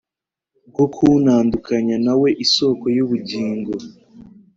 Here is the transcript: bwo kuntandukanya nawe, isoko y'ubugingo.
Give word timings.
bwo 0.69 0.85
kuntandukanya 0.95 1.95
nawe, 2.05 2.29
isoko 2.45 2.85
y'ubugingo. 2.95 3.73